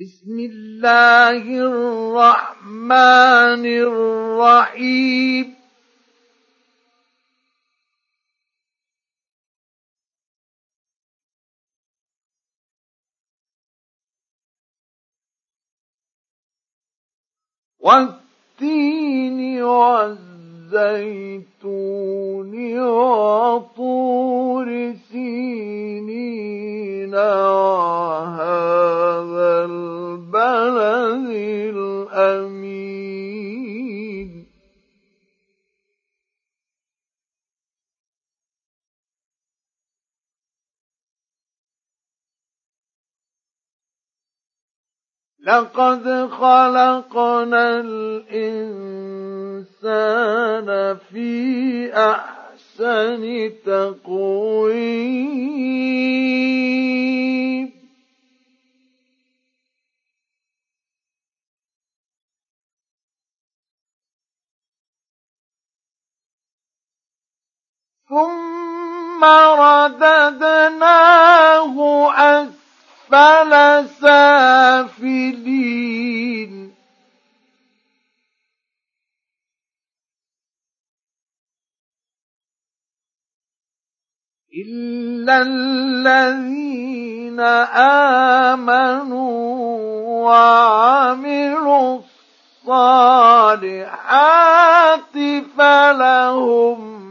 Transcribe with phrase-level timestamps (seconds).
[0.00, 5.54] بسم الله الرحمن الرحيم.
[17.80, 21.52] والتين والزيتون
[22.80, 27.14] وطور سينين
[45.42, 48.68] لقد خلقنا الإنسان
[51.10, 55.22] في أحسن تقويم.
[68.08, 69.24] ثم
[69.64, 70.56] رددناه
[72.12, 73.52] أسفل
[73.88, 74.41] سافلين
[84.54, 87.40] إلا الذين
[88.50, 89.32] آمنوا
[90.28, 91.98] وعملوا
[92.68, 93.92] الصالحات
[95.58, 97.01] فلهم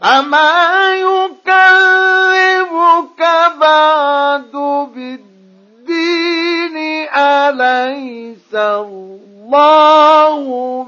[0.00, 1.56] فما يكذبك
[3.60, 4.52] بعد
[4.94, 5.36] بالدين
[5.88, 6.76] الدين
[7.14, 10.34] أليس الله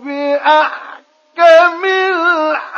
[0.05, 2.78] بأحكم الحاكمين؟